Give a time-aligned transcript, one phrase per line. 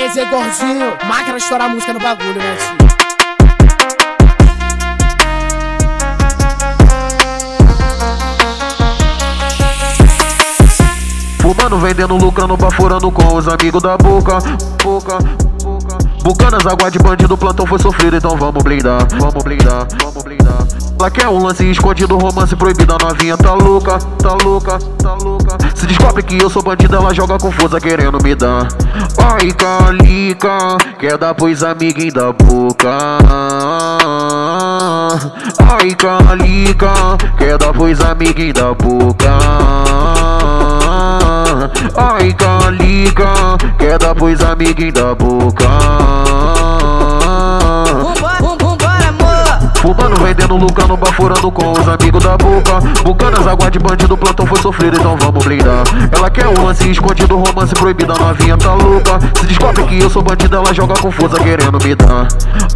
[0.00, 2.88] Aí, Zé Gordinho, máquina estourar música no bagulho, né, tio?
[11.40, 14.38] Fumando, vendendo, lucrando, baforando com os amigos da boca,
[14.84, 15.18] boca,
[15.64, 15.98] boca.
[16.22, 20.67] Bucanas, água de bandido, plantão foi sofrido, então vamos blindar, vamos blindar, vamos blindar.
[21.00, 25.56] Ela quer um lance escondido, romance proibido, a novinha tá louca, tá louca, tá louca.
[25.72, 28.66] Se descobre que eu sou bandido, ela joga confusa querendo me dar.
[29.16, 33.18] Ai, calica, quer dar pros amiguinhos da boca.
[35.70, 36.92] Ai, calica,
[37.38, 39.38] quer dar pros amiguinhos da boca.
[41.96, 46.27] Ai, calica, quer dar pros amiguinhos da boca.
[49.80, 52.80] Fumando, vendendo, lucrando, bafurando com os amigos da boca.
[53.04, 55.84] Bucanas, água de bandido, plantão foi sofrido, então vamos blindar.
[56.10, 59.20] Ela quer um lance escondido, romance proibido, a novinha tá louca.
[59.38, 62.26] Se descobre que eu sou bandido, ela joga confusa querendo me dar.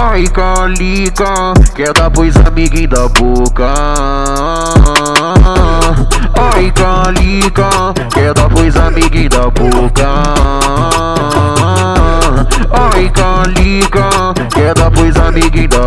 [0.00, 3.74] Ai, calica, quer dar pros amiguinhos da boca.
[6.54, 7.68] Ai, calica,
[8.12, 10.08] quer dar pros amiguinhos da boca.
[12.70, 15.83] Ai, calica, quer dar pros amiguinhos da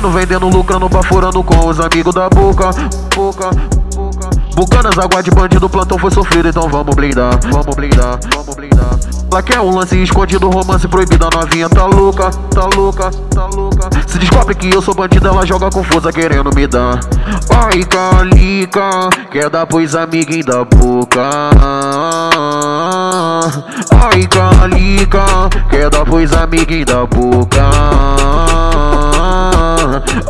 [0.00, 2.70] Fumando, vendendo, lucrando, bafurando com os amigos da boca,
[3.14, 3.50] boca.
[4.54, 8.98] Bucanas, água de bandido, plantão foi sofrido, então vamos blindar, vamos blindar, vamos blindar.
[9.30, 13.90] Ela quer um lance escondido, romance proibido, a novinha tá louca, tá louca, tá louca.
[14.06, 16.98] Se descobre que eu sou bandido, ela joga confusa querendo me dar.
[17.50, 21.28] Ai, calica, quer dar pros amiguinhos da boca.
[24.02, 25.24] Ai, calica,
[25.68, 28.19] quer dar pros amiguinhos da boca.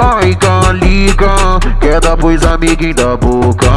[0.03, 1.29] Ai, calica,
[1.79, 3.69] quer dar pros amiguinhos da boca.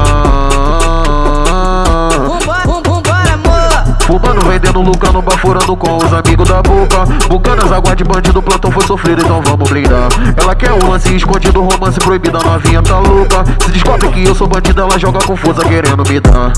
[4.08, 7.06] Fumando, vendendo, lucrando, bafurando com os amigos da boca.
[7.28, 10.08] Bucanas, água de bandido, plantão foi sofrido, então vamos blindar.
[10.38, 13.44] Ela quer um lance escondido, romance proibido, a novinha tá louca.
[13.60, 16.54] Se descobre que eu sou bandido, ela joga confusa querendo me dar.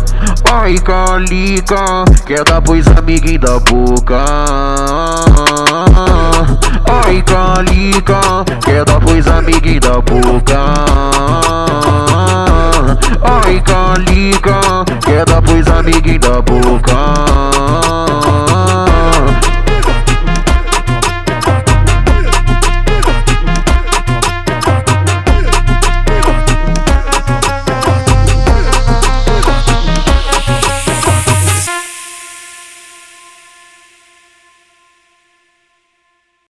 [0.51, 4.25] Ai, calica, quer dar pros amiguinhos da boca.
[7.05, 8.04] Ai, calica,
[9.65, 10.85] amiguinhos da boca.
[13.23, 14.59] Ai, calica,
[15.03, 17.54] quer dar pros amiguinhos da boca.